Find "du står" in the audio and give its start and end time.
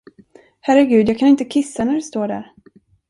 1.93-2.27